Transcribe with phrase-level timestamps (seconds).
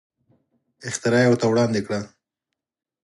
[0.87, 1.99] اختراع یې ورته وړاندې کړه.